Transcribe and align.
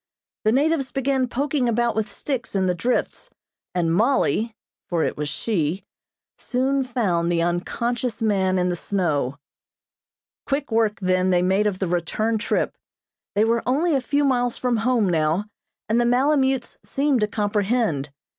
The 0.45 0.51
natives 0.51 0.89
began 0.89 1.27
poking 1.27 1.69
about 1.69 1.95
with 1.95 2.11
sticks 2.11 2.55
in 2.55 2.65
the 2.65 2.73
drifts, 2.73 3.29
and 3.75 3.93
Mollie 3.93 4.55
(for 4.89 5.03
it 5.03 5.15
was 5.15 5.29
she) 5.29 5.83
soon 6.39 6.83
found 6.83 7.31
the 7.31 7.43
unconscious 7.43 8.19
man 8.19 8.57
in 8.57 8.69
the 8.69 8.75
snow. 8.75 9.37
Quick 10.47 10.71
work 10.71 10.99
then 11.01 11.29
they 11.29 11.43
made 11.43 11.67
of 11.67 11.77
the 11.77 11.85
return 11.87 12.39
trip. 12.39 12.75
They 13.35 13.43
were 13.45 13.61
only 13.67 13.93
a 13.93 14.01
few 14.01 14.25
miles 14.25 14.57
from 14.57 14.77
home 14.77 15.07
now, 15.07 15.45
and 15.87 16.01
the 16.01 16.05
malemutes 16.05 16.79
seemed 16.83 17.19
to 17.19 17.27
comprehend. 17.27 18.09